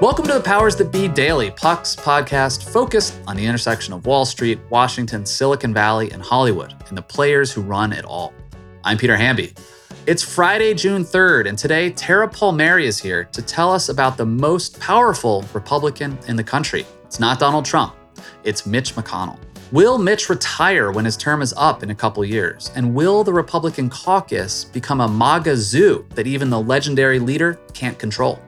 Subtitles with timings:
[0.00, 4.24] Welcome to the Powers That Be Daily, Puck's podcast focused on the intersection of Wall
[4.24, 8.32] Street, Washington, Silicon Valley, and Hollywood, and the players who run it all.
[8.82, 9.52] I'm Peter Hamby.
[10.06, 14.24] It's Friday, June 3rd, and today Tara Palmieri is here to tell us about the
[14.24, 16.86] most powerful Republican in the country.
[17.04, 17.94] It's not Donald Trump,
[18.42, 19.38] it's Mitch McConnell.
[19.70, 22.72] Will Mitch retire when his term is up in a couple years?
[22.74, 27.98] And will the Republican caucus become a MAGA zoo that even the legendary leader can't
[27.98, 28.40] control?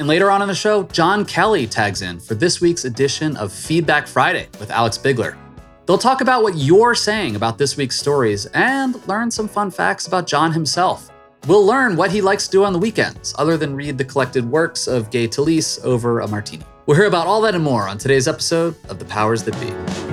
[0.00, 3.52] And later on in the show, John Kelly tags in for this week's edition of
[3.52, 5.36] Feedback Friday with Alex Bigler.
[5.84, 10.06] They'll talk about what you're saying about this week's stories and learn some fun facts
[10.06, 11.10] about John himself.
[11.46, 14.50] We'll learn what he likes to do on the weekends, other than read the collected
[14.50, 16.64] works of Gay Talese over a martini.
[16.86, 20.09] We'll hear about all that and more on today's episode of The Powers That Be.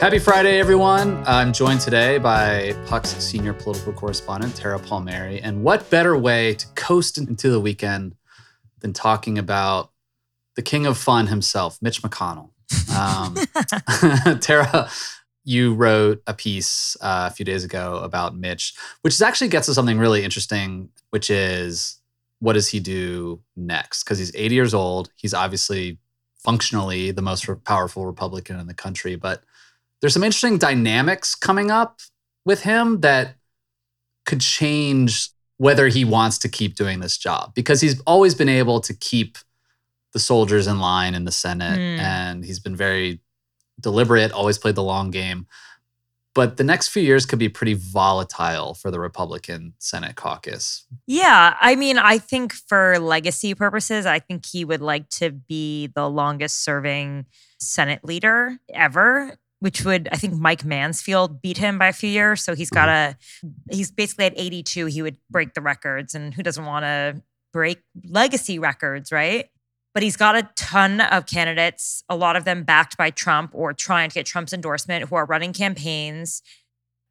[0.00, 1.22] Happy Friday, everyone.
[1.26, 5.42] I'm joined today by Puck's senior political correspondent, Tara Palmieri.
[5.42, 8.16] And what better way to coast into the weekend
[8.78, 9.90] than talking about
[10.56, 12.48] the king of fun himself, Mitch McConnell?
[12.96, 13.36] Um,
[14.40, 14.88] Tara,
[15.44, 19.74] you wrote a piece uh, a few days ago about Mitch, which actually gets to
[19.74, 21.98] something really interesting, which is
[22.38, 24.04] what does he do next?
[24.04, 25.10] Because he's 80 years old.
[25.16, 25.98] He's obviously
[26.38, 29.44] functionally the most powerful Republican in the country, but
[30.00, 32.00] there's some interesting dynamics coming up
[32.44, 33.34] with him that
[34.26, 38.80] could change whether he wants to keep doing this job because he's always been able
[38.80, 39.36] to keep
[40.12, 41.98] the soldiers in line in the Senate mm.
[41.98, 43.20] and he's been very
[43.78, 45.46] deliberate, always played the long game.
[46.32, 50.86] But the next few years could be pretty volatile for the Republican Senate caucus.
[51.06, 51.56] Yeah.
[51.60, 56.08] I mean, I think for legacy purposes, I think he would like to be the
[56.08, 57.26] longest serving
[57.58, 62.42] Senate leader ever which would I think Mike Mansfield beat him by a few years.
[62.42, 63.46] So he's got mm-hmm.
[63.70, 64.86] a he's basically at 82.
[64.86, 67.22] He would break the records, and who doesn't want to
[67.52, 69.48] break legacy records, right?
[69.92, 73.72] But he's got a ton of candidates, a lot of them backed by Trump or
[73.72, 76.42] trying to get Trump's endorsement, who are running campaigns.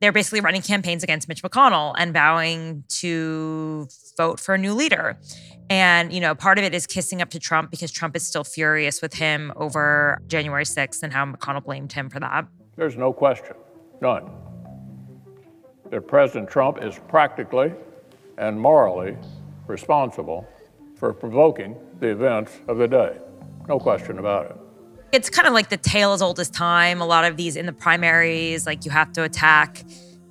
[0.01, 5.17] They're basically running campaigns against Mitch McConnell and vowing to vote for a new leader.
[5.69, 8.45] And, you know, part of it is kissing up to Trump because Trump is still
[8.45, 12.47] furious with him over January 6th and how McConnell blamed him for that.
[12.77, 13.55] There's no question,
[13.99, 14.31] none,
[15.89, 17.73] that President Trump is practically
[18.37, 19.17] and morally
[19.67, 20.47] responsible
[20.95, 23.17] for provoking the events of the day.
[23.67, 24.55] No question about it.
[25.11, 27.01] It's kind of like the tale as old as time.
[27.01, 29.83] A lot of these in the primaries, like you have to attack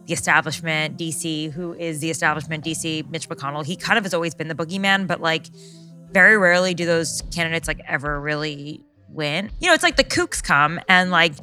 [0.07, 3.65] the establishment, DC, who is the establishment, DC, Mitch McConnell.
[3.65, 5.47] He kind of has always been the boogeyman, but like
[6.13, 9.51] very rarely do those candidates like ever really win.
[9.61, 11.37] You know, it's like the kooks come and like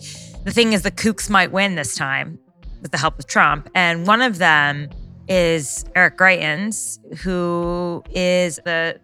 [0.43, 2.39] the thing is the kooks might win this time
[2.81, 3.69] with the help of Trump.
[3.75, 4.89] And one of them
[5.27, 8.99] is Eric Greitens, who is the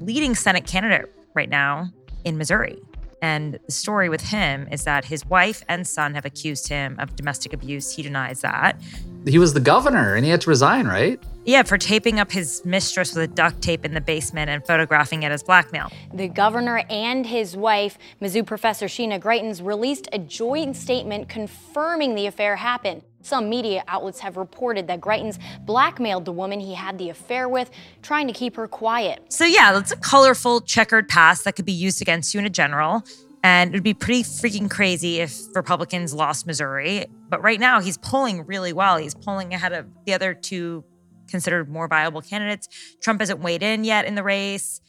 [0.00, 1.90] leading Senate candidate right now
[2.24, 2.78] in Missouri.
[3.22, 7.16] And the story with him is that his wife and son have accused him of
[7.16, 7.94] domestic abuse.
[7.94, 8.80] He denies that.
[9.26, 11.22] He was the governor and he had to resign, right?
[11.44, 15.22] Yeah, for taping up his mistress with a duct tape in the basement and photographing
[15.22, 15.90] it as blackmail.
[16.12, 22.26] The governor and his wife, Mizzou professor Sheena Greitens, released a joint statement confirming the
[22.26, 23.02] affair happened.
[23.26, 27.72] Some media outlets have reported that Greitens blackmailed the woman he had the affair with,
[28.00, 29.20] trying to keep her quiet.
[29.30, 32.50] So, yeah, that's a colorful checkered past that could be used against you in a
[32.50, 33.02] general.
[33.42, 37.06] And it would be pretty freaking crazy if Republicans lost Missouri.
[37.28, 38.96] But right now, he's polling really well.
[38.96, 40.84] He's polling ahead of the other two
[41.28, 42.68] considered more viable candidates.
[43.00, 44.80] Trump hasn't weighed in yet in the race.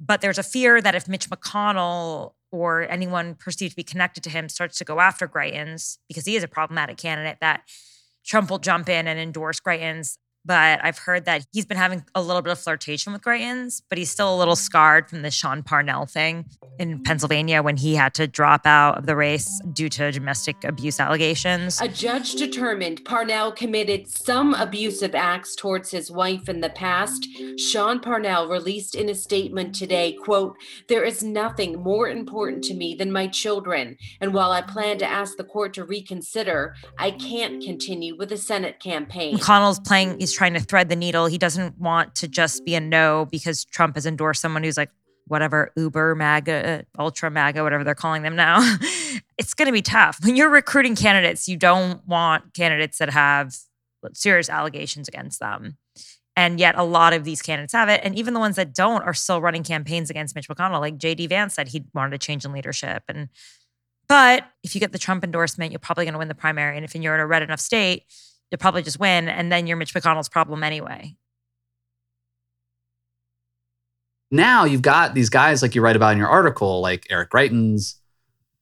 [0.00, 4.30] But there's a fear that if Mitch McConnell or anyone perceived to be connected to
[4.30, 7.62] him starts to go after Greitens because he is a problematic candidate, that
[8.24, 12.22] Trump will jump in and endorse Greitens but I've heard that he's been having a
[12.22, 15.62] little bit of flirtation with Greitens, but he's still a little scarred from the Sean
[15.62, 16.44] Parnell thing
[16.78, 17.02] in mm-hmm.
[17.02, 21.80] Pennsylvania when he had to drop out of the race due to domestic abuse allegations.
[21.80, 27.26] A judge determined Parnell committed some abusive acts towards his wife in the past.
[27.58, 30.56] Sean Parnell released in a statement today, quote,
[30.88, 35.06] "There is nothing more important to me than my children, and while I plan to
[35.06, 40.33] ask the court to reconsider, I can't continue with the Senate campaign." McConnell's playing he's
[40.34, 41.26] trying to thread the needle.
[41.26, 44.90] He doesn't want to just be a no because Trump has endorsed someone who's like,
[45.26, 48.58] whatever, Uber MAGA, Ultra MAGA, whatever they're calling them now.
[49.38, 50.18] it's going to be tough.
[50.22, 53.56] When you're recruiting candidates, you don't want candidates that have
[54.12, 55.78] serious allegations against them.
[56.36, 58.00] And yet, a lot of these candidates have it.
[58.02, 60.80] And even the ones that don't are still running campaigns against Mitch McConnell.
[60.80, 61.28] Like J.D.
[61.28, 63.04] Vance said he wanted a change in leadership.
[63.08, 63.28] And
[64.08, 66.76] But if you get the Trump endorsement, you're probably going to win the primary.
[66.76, 68.02] And if you're in a red enough state,
[68.50, 69.28] you'll probably just win.
[69.28, 71.16] And then you're Mitch McConnell's problem anyway.
[74.30, 77.96] Now you've got these guys like you write about in your article, like Eric Greitens,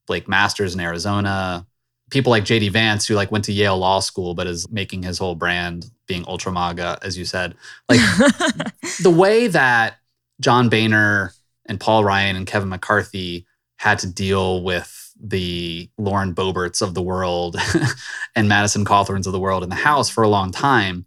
[0.06, 1.66] Blake Masters in Arizona,
[2.10, 5.18] people like JD Vance, who like went to Yale Law School, but is making his
[5.18, 7.54] whole brand being ultra MAGA, as you said.
[7.88, 8.00] Like
[9.02, 9.96] the way that
[10.40, 11.32] John Boehner
[11.66, 13.46] and Paul Ryan and Kevin McCarthy
[13.76, 17.56] had to deal with the Lauren Boeberts of the world
[18.36, 21.04] and Madison Cawthorns of the world in the House for a long time.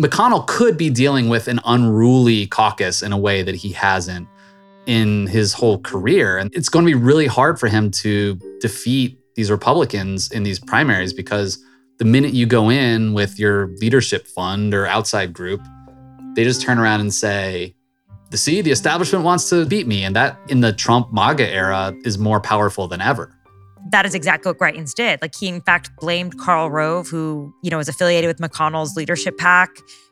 [0.00, 4.28] McConnell could be dealing with an unruly caucus in a way that he hasn't
[4.86, 6.38] in his whole career.
[6.38, 10.58] And it's going to be really hard for him to defeat these Republicans in these
[10.58, 11.62] primaries because
[11.98, 15.60] the minute you go in with your leadership fund or outside group,
[16.34, 17.74] they just turn around and say,
[18.38, 20.04] see, the establishment wants to beat me.
[20.04, 23.34] And that in the Trump MAGA era is more powerful than ever.
[23.90, 25.20] That is exactly what Greitens did.
[25.20, 29.36] Like he in fact blamed Karl Rove, who, you know, was affiliated with McConnell's leadership
[29.38, 29.70] PAC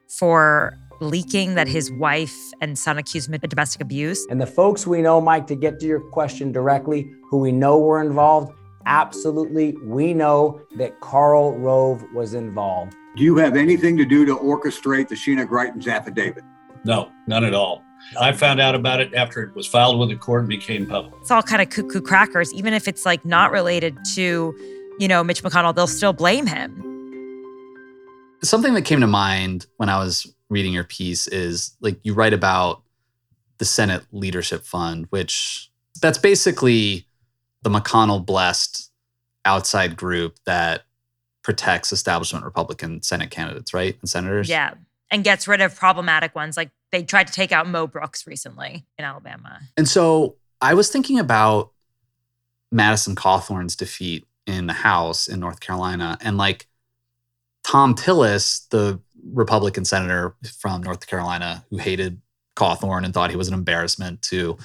[0.08, 4.26] for leaking that his wife and son accused him of domestic abuse.
[4.28, 7.78] And the folks we know, Mike, to get to your question directly, who we know
[7.78, 8.52] were involved,
[8.86, 12.94] absolutely, we know that Karl Rove was involved.
[13.16, 16.44] Do you have anything to do to orchestrate the Sheena Greitens affidavit?
[16.84, 17.82] No, none at all.
[18.18, 21.14] I found out about it after it was filed with the court and became public.
[21.20, 22.52] It's all kind of cuckoo crackers.
[22.54, 24.54] Even if it's like not related to,
[24.98, 26.86] you know, Mitch McConnell, they'll still blame him.
[28.42, 32.32] Something that came to mind when I was reading your piece is like you write
[32.32, 32.82] about
[33.58, 35.70] the Senate Leadership Fund, which
[36.00, 37.06] that's basically
[37.62, 38.90] the McConnell blessed
[39.44, 40.82] outside group that
[41.42, 43.96] protects establishment Republican Senate candidates, right?
[44.00, 44.48] And senators.
[44.48, 44.74] Yeah.
[45.10, 46.56] And gets rid of problematic ones.
[46.56, 49.60] Like they tried to take out Mo Brooks recently in Alabama.
[49.76, 51.72] And so I was thinking about
[52.72, 56.66] Madison Cawthorn's defeat in the House in North Carolina and like
[57.64, 59.00] Thom Tillis, the
[59.32, 62.20] Republican senator from North Carolina who hated
[62.56, 64.58] Cawthorn and thought he was an embarrassment to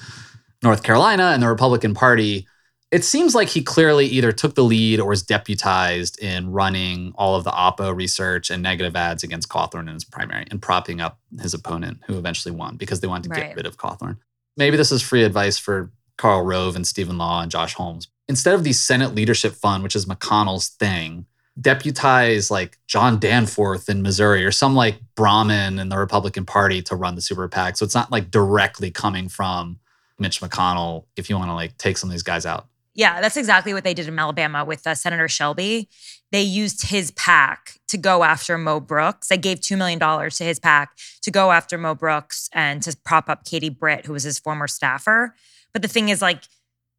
[0.62, 2.46] North Carolina and the Republican Party
[2.92, 7.34] it seems like he clearly either took the lead or was deputized in running all
[7.34, 11.18] of the Oppo research and negative ads against Cawthorn in his primary and propping up
[11.40, 13.48] his opponent, who eventually won because they wanted to Right.
[13.48, 14.18] get rid of Cawthorn.
[14.56, 18.08] Maybe this is free advice for Karl Rove and Stephen Law and Josh Holmes.
[18.28, 21.26] Instead of the Senate Leadership Fund, which is McConnell's thing,
[21.60, 26.94] deputize like John Danforth in Missouri or some like Brahmin in the Republican Party to
[26.96, 27.76] run the super PAC.
[27.76, 29.78] So it's not like directly coming from
[30.18, 32.66] Mitch McConnell if you want to like take some of these guys out.
[32.96, 35.88] Yeah, that's exactly what they did in Alabama with uh, Senator Shelby.
[36.32, 39.28] They used his PAC to go after Mo Brooks.
[39.28, 40.90] They gave $2 million to his PAC
[41.22, 44.66] to go after Mo Brooks and to prop up Katie Britt, who was his former
[44.66, 45.34] staffer.
[45.72, 46.42] But the thing is, like,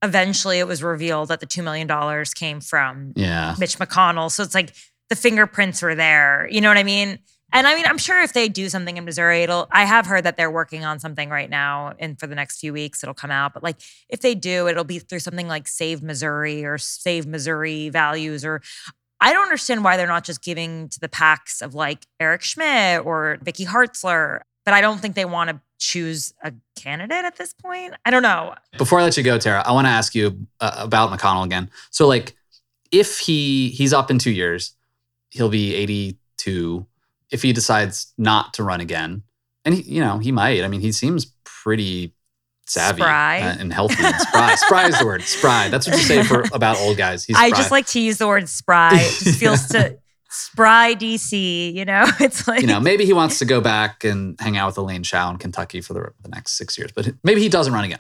[0.04, 3.56] eventually it was revealed that the $2 million came from Yeah.
[3.60, 4.32] Mitch McConnell.
[4.32, 4.74] So it's like
[5.10, 6.48] the fingerprints were there.
[6.52, 7.18] You know what I mean?
[7.54, 9.68] And I mean, I'm sure if they do something in Missouri, it'll.
[9.72, 12.74] I have heard that they're working on something right now, and for the next few
[12.74, 13.54] weeks, it'll come out.
[13.54, 13.78] But like,
[14.10, 18.44] if they do, it'll be through something like Save Missouri or Save Missouri Values.
[18.44, 18.62] Or
[19.22, 23.06] I don't understand why they're not just giving to the PACs of like Eric Schmitt
[23.06, 24.42] or Vicky Hartzler.
[24.66, 27.94] But I don't think they want to choose a candidate at this point.
[28.04, 28.56] I don't know.
[28.78, 31.70] Before I let you go, Tara, I want to ask you uh, about McConnell again.
[31.90, 32.36] So, like,
[32.92, 34.74] if he he's up in two years,
[35.30, 36.86] he'll be 82.
[37.32, 39.24] If he decides not to run again,
[39.66, 40.64] and he, you know, he might.
[40.64, 42.14] I mean, he seems pretty
[42.68, 43.40] savvy Spry.
[43.42, 44.04] uh, and healthy.
[44.04, 44.56] And spry.
[44.56, 45.22] spry is the word.
[45.24, 45.70] Spry.
[45.70, 47.26] That's what you say for about old guys.
[47.26, 47.58] He's I spry.
[47.58, 48.92] just like to use the word spry.
[48.94, 49.98] It just feels to
[50.30, 51.74] spry DC.
[51.74, 54.68] You know, it's like you know, maybe he wants to go back and hang out
[54.68, 57.74] with Elaine Chao in Kentucky for the, the next six years, but maybe he doesn't
[57.74, 58.00] run again.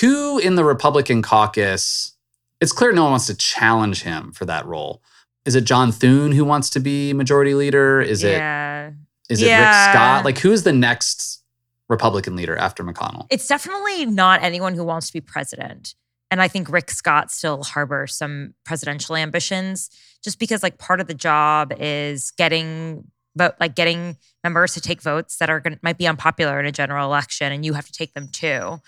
[0.00, 2.14] Who in the Republican caucus?
[2.60, 5.02] It's clear no one wants to challenge him for that role.
[5.46, 8.00] Is it John Thune who wants to be majority leader?
[8.00, 8.88] Is yeah.
[8.88, 8.94] it
[9.28, 10.24] is it Rick Scott?
[10.24, 11.42] Like who's the next
[11.88, 13.26] Republican leader after McConnell?
[13.30, 15.94] It's definitely not anyone who wants to be president.
[16.30, 19.90] And I think Rick Scott still harbors some presidential ambitions
[20.22, 23.04] just because like part of the job is getting
[23.36, 26.66] vote like getting members to take votes that are going to might be unpopular in
[26.66, 28.80] a general election and you have to take them too.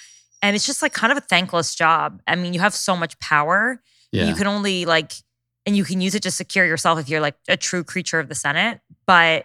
[0.43, 2.21] And it's just like kind of a thankless job.
[2.27, 3.81] I mean, you have so much power.
[4.11, 4.29] Yeah.
[4.29, 5.13] You can only like
[5.69, 8.31] and you can use it to secure yourself if you're like a true creature of
[8.31, 9.45] the Senate, but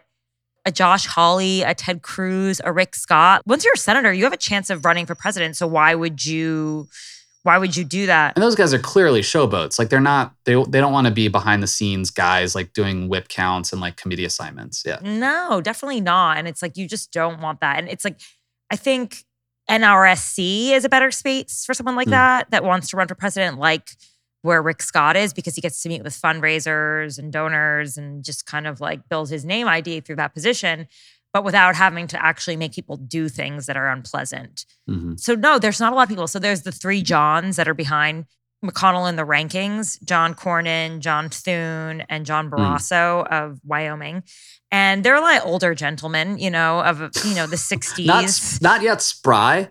[0.65, 3.41] a Josh Hawley, a Ted Cruz, a Rick Scott.
[3.45, 5.57] Once you're a senator, you have a chance of running for president.
[5.57, 6.87] So why would you
[7.41, 8.37] why would you do that?
[8.37, 9.77] and those guys are clearly showboats.
[9.77, 13.09] Like they're not they they don't want to be behind the scenes guys like doing
[13.09, 14.83] whip counts and like committee assignments.
[14.85, 14.99] Yeah.
[15.01, 16.37] No, definitely not.
[16.37, 17.77] And it's like you just don't want that.
[17.79, 18.21] And it's like
[18.71, 19.25] I think
[19.69, 22.11] NRSC is a better space for someone like Hmm.
[22.11, 23.89] that that wants to run for president, like
[24.43, 28.45] where Rick Scott is because he gets to meet with fundraisers and donors and just
[28.45, 30.87] kind of like build his name ID through that position,
[31.33, 34.65] but without having to actually make people do things that are unpleasant.
[34.89, 35.19] Mhm.
[35.19, 36.27] So, no, there's not a lot of people.
[36.27, 38.25] So, there's the three Johns that are behind
[38.63, 44.23] McConnell in the rankings John Cornyn, John Thune, and John Barrasso of Wyoming.
[44.71, 48.05] And they're like older gentlemen, you know, of, you know, the 60s.
[48.61, 49.69] Not not yet spry,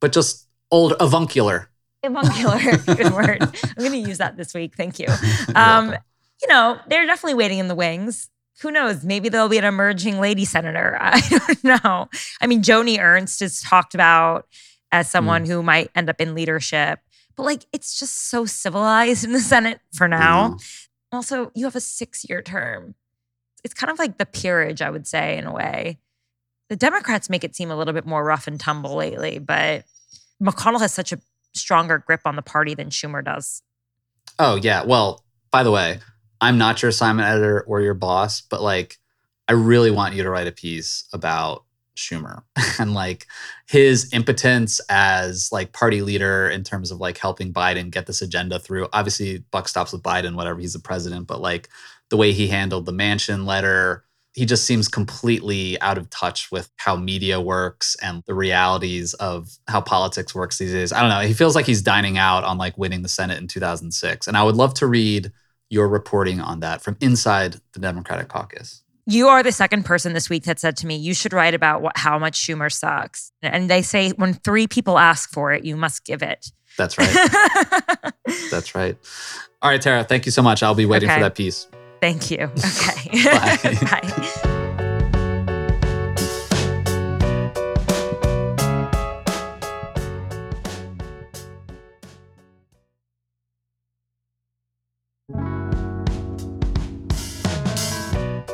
[0.00, 1.70] but just old avuncular.
[2.04, 2.58] Avuncular,
[2.96, 3.42] good word.
[3.42, 4.76] I'm going to use that this week.
[4.76, 5.06] Thank you.
[5.54, 5.94] Um,
[6.42, 8.28] you know, they're definitely waiting in the wings.
[8.60, 9.04] Who knows?
[9.04, 10.96] Maybe there'll be an emerging lady senator.
[11.00, 12.08] I don't know.
[12.40, 14.46] I mean, Joni Ernst is talked about
[14.92, 17.00] as someone who might end up in leadership,
[17.34, 20.56] but like it's just so civilized in the Senate for now.
[21.10, 22.94] Also, you have a six year term.
[23.64, 25.98] It's kind of like the peerage, I would say, in a way.
[26.68, 29.84] The Democrats make it seem a little bit more rough and tumble lately, but
[30.42, 31.18] McConnell has such a
[31.54, 33.62] stronger grip on the party than Schumer does.
[34.38, 34.84] Oh yeah.
[34.84, 36.00] Well, by the way,
[36.40, 38.98] I'm not your assignment editor or your boss, but like
[39.48, 41.64] I really want you to write a piece about
[41.96, 42.42] Schumer
[42.78, 43.26] and like
[43.68, 48.58] his impotence as like party leader in terms of like helping Biden get this agenda
[48.58, 48.88] through.
[48.92, 51.68] Obviously, buck stops with Biden, whatever he's the president, but like
[52.10, 54.03] the way he handled the Manchin letter,
[54.34, 59.48] he just seems completely out of touch with how media works and the realities of
[59.68, 60.92] how politics works these days.
[60.92, 61.20] I don't know.
[61.20, 64.26] He feels like he's dining out on like winning the Senate in 2006.
[64.26, 65.30] And I would love to read
[65.70, 68.82] your reporting on that from inside the Democratic caucus.
[69.06, 71.82] You are the second person this week that said to me, you should write about
[71.82, 73.30] what, how much Schumer sucks.
[73.42, 76.50] And they say when three people ask for it, you must give it.
[76.76, 78.12] That's right.
[78.50, 78.96] That's right.
[79.62, 80.62] All right, Tara, thank you so much.
[80.62, 81.18] I'll be waiting Okay.
[81.18, 81.68] for that piece.
[82.04, 82.50] Thank you.
[82.60, 83.24] Okay.
[83.24, 83.58] Bye.
[83.90, 84.10] Bye.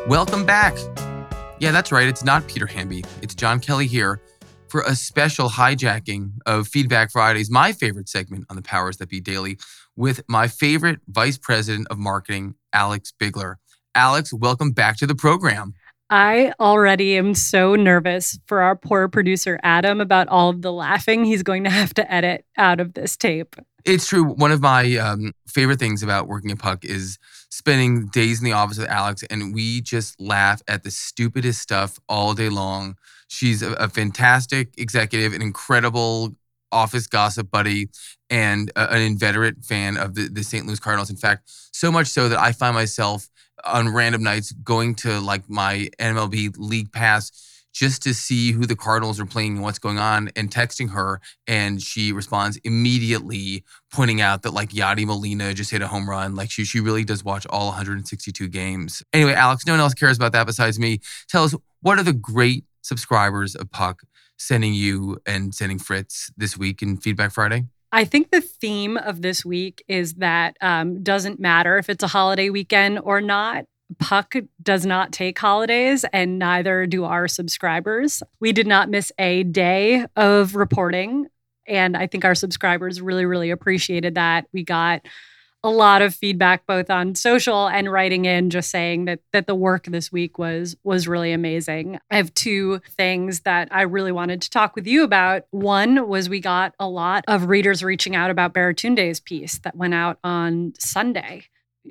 [0.07, 0.77] Welcome back.
[1.59, 2.07] Yeah, that's right.
[2.07, 3.05] It's not Peter Hamby.
[3.21, 4.21] It's John Kelly here
[4.69, 9.21] for a special hijacking of Feedback Fridays, my favorite segment on the Powers That Be
[9.21, 9.59] Daily,
[10.01, 13.59] with my favorite Vice President of Marketing, Alex Bigler.
[13.95, 15.75] Alex, welcome back to the program.
[16.09, 21.25] I already am so nervous for our poor producer Adam about all of the laughing
[21.25, 23.57] he's going to have to edit out of this tape.
[23.85, 24.25] It's true.
[24.25, 27.19] One of my um, favorite things about working at Puck is
[27.51, 31.99] spending days in the office with Alex, and we just laugh at the stupidest stuff
[32.09, 32.97] all day long.
[33.29, 36.35] She's a, a fantastic executive, an incredible
[36.73, 37.89] office gossip buddy,
[38.29, 40.67] and an inveterate fan of the, the St.
[40.67, 41.11] Louis Cardinals.
[41.11, 43.29] In fact, so much so that I find myself
[43.65, 48.75] on random nights going to like my MLB League Pass just to see who the
[48.75, 51.21] Cardinals are playing and what's going on and texting her.
[51.47, 56.35] And she responds immediately, pointing out that like Yadi Molina just hit a home run.
[56.35, 59.03] Like she, she really does watch all 162 games.
[59.13, 61.01] Anyway, Alex, no one else cares about that besides me.
[61.29, 64.03] Tell us, what are the great subscribers of Puck
[64.41, 67.67] sending you and sending Fritz this week in Feedback Friday?
[67.93, 72.09] I think the theme of this week is that um, doesn't matter if it's a
[72.09, 73.67] holiday weekend or not.
[73.99, 78.23] Puck does not take holidays, and neither do our subscribers.
[78.39, 81.27] We did not miss a day of reporting.
[81.67, 84.47] And I think our subscribers really, really appreciated that.
[84.53, 85.03] We got
[85.63, 89.55] a lot of feedback both on social and writing in just saying that that the
[89.55, 91.99] work this week was was really amazing.
[92.11, 95.45] I have two things that I really wanted to talk with you about.
[95.51, 99.95] One was we got a lot of readers reaching out about Baratunde's piece that went
[99.95, 101.45] out on Sunday.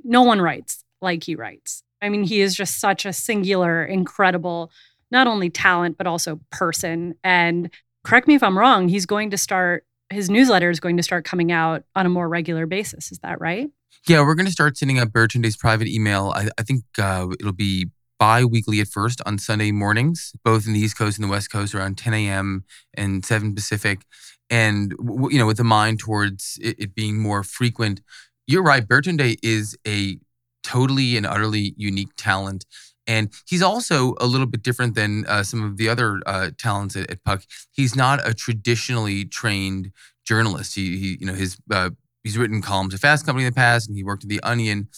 [0.03, 1.83] No one writes like he writes.
[2.01, 4.71] I mean, he is just such a singular, incredible,
[5.11, 7.69] not only talent but also person and
[8.03, 11.25] correct me if I'm wrong, he's going to start his newsletter is going to start
[11.25, 13.11] coming out on a more regular basis.
[13.11, 13.69] Is that right?
[14.07, 16.31] Yeah, we're going to start sending out Baratunde's private email.
[16.35, 17.87] I, I think uh, it'll be
[18.17, 21.73] bi-weekly at first on Sunday mornings, both in the East Coast and the West Coast
[21.73, 22.65] around 10 a.m.
[22.93, 24.01] and 7 Pacific.
[24.49, 24.93] And,
[25.29, 28.01] you know, with the mind towards it, it being more frequent.
[28.47, 28.85] You're right.
[28.85, 30.17] Baratunde is a
[30.63, 32.65] totally and utterly unique talent.
[33.09, 36.95] And he's also a little bit different than uh, some of the other uh, talents
[36.95, 37.41] at, at Puck.
[37.71, 39.91] He's not a traditionally trained
[40.25, 40.75] journalist.
[40.75, 41.89] He, he you know, his uh,
[42.23, 44.89] he's written columns at Fast Company in the past, and he worked at The Onion.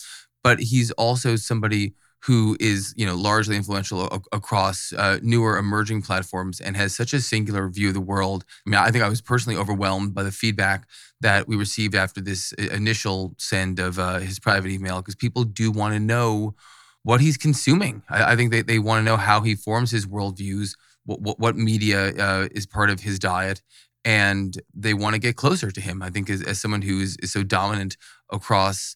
[0.44, 1.94] But he's also somebody
[2.26, 7.14] who is, you know, largely influential a- across uh, newer emerging platforms and has such
[7.14, 8.44] a singular view of the world.
[8.66, 10.88] I mean, I think I was personally overwhelmed by the feedback
[11.22, 15.72] that we received after this initial send of uh, his private email because people do
[15.72, 16.56] want to know
[17.04, 18.04] what he's consuming.
[18.10, 21.40] I, I think they, they want to know how he forms his worldviews, what, what,
[21.40, 23.62] what media uh, is part of his diet.
[24.04, 26.02] and they want to get closer to him.
[26.02, 27.98] I think as, as someone who is, is so dominant
[28.32, 28.96] across,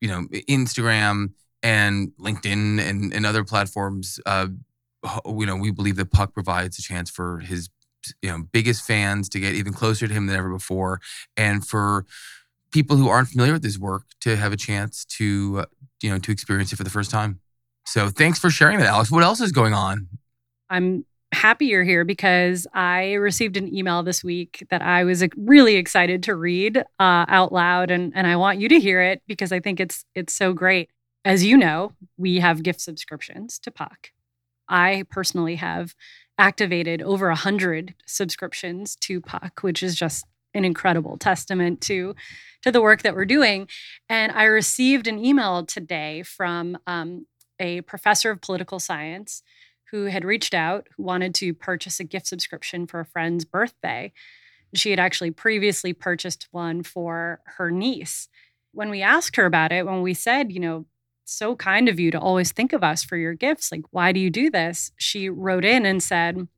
[0.00, 4.48] you know, Instagram and LinkedIn and, and other platforms, uh,
[5.26, 7.68] you know, we believe that Puck provides a chance for his,
[8.22, 11.00] you know, biggest fans to get even closer to him than ever before,
[11.36, 12.06] and for
[12.72, 15.64] people who aren't familiar with his work to have a chance to,
[16.02, 17.40] you know, to experience it for the first time.
[17.86, 19.10] So thanks for sharing that, Alex.
[19.10, 20.08] What else is going on?
[20.68, 25.76] I'm happy you're here because I received an email this week that I was really
[25.76, 26.82] excited to read uh,
[27.28, 30.32] out loud, and and I want you to hear it because I think it's it's
[30.32, 30.90] so great.
[31.24, 34.10] As you know, we have gift subscriptions to Puck.
[34.68, 35.94] I personally have
[36.38, 40.24] activated over a hundred subscriptions to Puck, which is just
[40.56, 42.14] an incredible testament to
[42.62, 43.68] to the work that we're doing.
[44.08, 47.26] And I received an email today from um,
[47.60, 49.42] a professor of political science
[49.92, 54.12] who had reached out, who wanted to purchase a gift subscription for a friend's birthday.
[54.74, 58.28] She had actually previously purchased one for her niece.
[58.72, 60.86] When we asked her about it, when we said, you know,
[61.24, 64.20] so kind of you to always think of us for your gifts, like, why do
[64.20, 64.92] you do this?
[64.96, 66.48] She wrote in and said,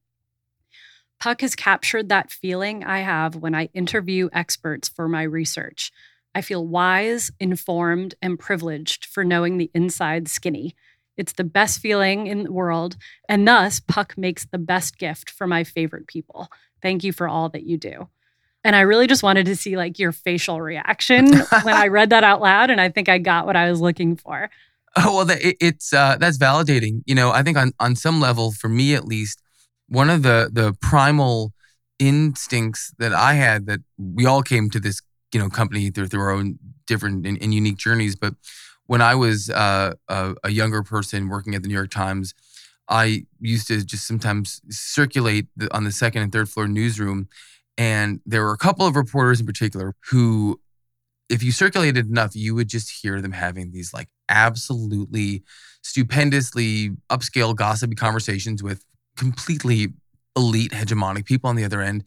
[1.20, 5.90] Puck has captured that feeling I have when I interview experts for my research.
[6.34, 10.76] I feel wise, informed, and privileged for knowing the inside skinny.
[11.16, 12.96] It's the best feeling in the world.
[13.28, 16.48] And thus, Puck makes the best gift for my favorite people.
[16.80, 18.08] Thank you for all that you do.
[18.62, 21.32] And I really just wanted to see like your facial reaction
[21.62, 22.70] when I read that out loud.
[22.70, 24.50] And I think I got what I was looking for.
[24.96, 27.02] Oh, well, it's uh, that's validating.
[27.06, 29.42] You know, I think on, on some level, for me at least,
[29.88, 31.52] one of the the primal
[31.98, 35.00] instincts that I had that we all came to this,
[35.32, 38.14] you know, company through, through our own different and, and unique journeys.
[38.14, 38.34] But
[38.86, 42.34] when I was uh, a, a, younger person working at the New York Times,
[42.88, 47.28] I used to just sometimes circulate the, on the second and third floor newsroom.
[47.76, 50.60] And there were a couple of reporters in particular who,
[51.28, 55.42] if you circulated enough, you would just hear them having these like absolutely
[55.82, 58.84] stupendously upscale gossipy conversations with
[59.18, 59.88] completely
[60.36, 62.04] elite hegemonic people on the other end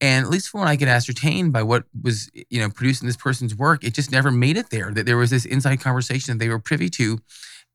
[0.00, 3.06] and at least from what I could ascertain by what was, you know, produced in
[3.06, 4.90] this person's work, it just never made it there.
[4.92, 7.18] That there was this inside conversation that they were privy to,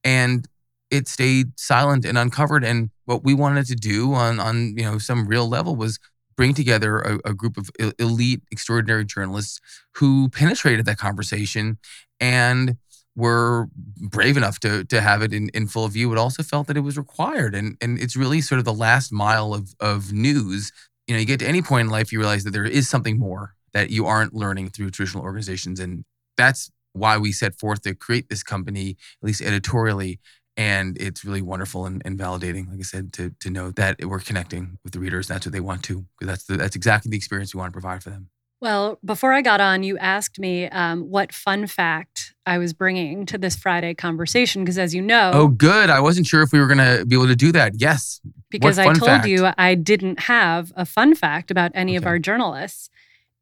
[0.03, 0.47] and
[0.91, 2.63] it stayed silent and uncovered.
[2.63, 5.99] And what we wanted to do on on you know some real level was
[6.37, 9.59] bring together a, a group of elite, extraordinary journalists
[9.95, 11.77] who penetrated that conversation
[12.19, 12.77] and
[13.15, 16.77] were brave enough to to have it in, in full view, but also felt that
[16.77, 17.53] it was required.
[17.55, 20.71] And and it's really sort of the last mile of of news
[21.11, 23.19] you know, you get to any point in life, you realize that there is something
[23.19, 25.79] more that you aren't learning through traditional organizations.
[25.79, 26.05] And
[26.37, 30.21] that's why we set forth to create this company, at least editorially.
[30.55, 34.19] And it's really wonderful and, and validating, like I said, to, to know that we're
[34.19, 35.27] connecting with the readers.
[35.27, 37.79] That's what they want to, because that's, the, that's exactly the experience we want to
[37.79, 38.29] provide for them.
[38.61, 43.25] Well, before I got on, you asked me um, what fun fact I was bringing
[43.25, 44.63] to this Friday conversation.
[44.63, 45.89] Because as you know, oh, good.
[45.89, 47.73] I wasn't sure if we were going to be able to do that.
[47.81, 48.21] Yes.
[48.51, 49.27] Because I told fact?
[49.27, 51.97] you I didn't have a fun fact about any okay.
[51.97, 52.91] of our journalists.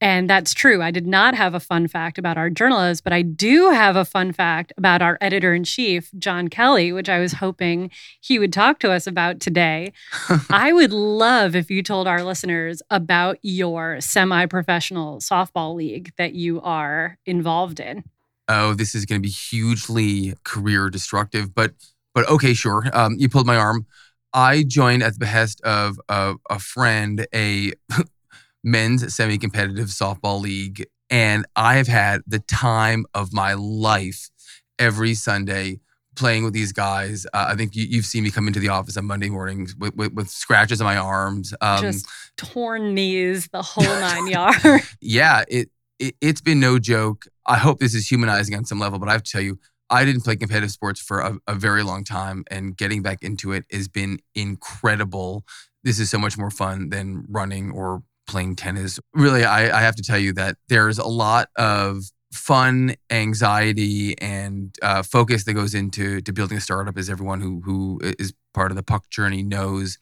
[0.02, 0.82] And that's true.
[0.82, 4.06] I did not have a fun fact about our journalists, but I do have a
[4.06, 8.54] fun fact about our editor in chief, John Kelly, which I was hoping he would
[8.54, 9.92] talk to us about today.
[10.50, 16.34] I would love if you told our listeners about your semi professional softball league that
[16.34, 18.04] you are involved in.
[18.48, 21.74] Oh, this is going to be hugely career destructive, but
[22.16, 22.86] but okay, sure.
[22.94, 23.86] Um, you pulled my arm.
[24.34, 27.74] I joined at the behest of a, a friend, a
[28.64, 30.86] men's semi competitive softball league.
[31.10, 34.30] And I have had the time of my life
[34.78, 35.80] every Sunday
[36.16, 37.26] playing with these guys.
[37.34, 39.96] Uh, I think you, have seen me come into the office on Monday mornings with,
[39.96, 44.66] with, with scratches on my arms, um, just torn knees, the whole nine yards.
[45.02, 47.26] yeah, it, it it's been no joke.
[47.46, 50.06] I hope this is humanizing on some level, but I have to tell you, I
[50.06, 53.66] didn't play competitive sports for a, a very long time, and getting back into it
[53.72, 55.46] has been incredible.
[55.84, 59.00] This is so much more fun than running or playing tennis.
[59.14, 64.76] Really, I, I have to tell you that there's a lot of fun, anxiety, and
[64.90, 68.72] uh, focus that goes into to building a startup, as everyone who who is part
[68.72, 69.98] of the Puck journey knows.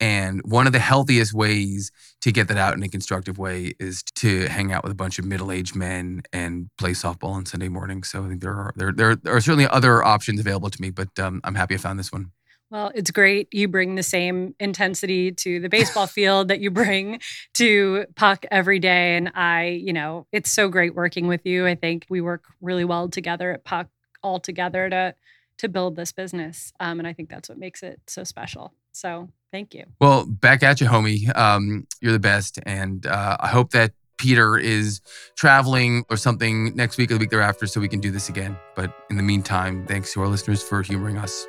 [0.00, 4.02] And one of the healthiest ways to get that out in a constructive way is
[4.16, 8.10] to hang out with a bunch of middle-aged men and play softball on Sunday mornings.
[8.10, 11.16] So I think there are there, there are certainly other options available to me, but
[11.18, 12.32] um, I'm happy I found this one.
[12.70, 13.48] Well, it's great.
[13.52, 17.20] You bring the same intensity to the baseball field that you bring
[17.54, 19.16] to puck every day.
[19.16, 21.66] And I, you know, it's so great working with you.
[21.66, 23.88] I think we work really well together at puck
[24.22, 25.14] all together to
[25.56, 26.72] to build this business.
[26.80, 28.74] Um, and I think that's what makes it so special.
[28.90, 29.84] So Thank you.
[30.00, 31.34] Well, back at you, homie.
[31.38, 32.58] Um, you're the best.
[32.66, 35.00] And uh, I hope that Peter is
[35.36, 38.58] traveling or something next week or the week thereafter so we can do this again.
[38.74, 41.46] But in the meantime, thanks to our listeners for humoring us.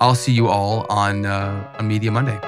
[0.00, 2.38] I'll see you all on uh, on Media Monday.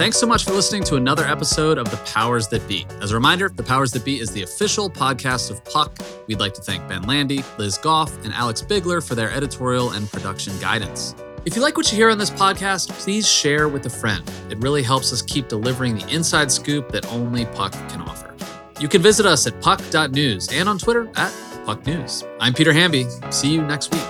[0.00, 2.86] Thanks so much for listening to another episode of The Powers That Be.
[3.02, 5.98] As a reminder, The Powers That Be is the official podcast of Puck.
[6.26, 10.10] We'd like to thank Ben Landy, Liz Goff, and Alex Bigler for their editorial and
[10.10, 11.14] production guidance.
[11.44, 14.24] If you like what you hear on this podcast, please share with a friend.
[14.48, 18.34] It really helps us keep delivering the inside scoop that only Puck can offer.
[18.80, 21.32] You can visit us at puck.news and on Twitter at
[21.66, 22.26] pucknews.
[22.40, 23.06] I'm Peter Hamby.
[23.28, 24.09] See you next week.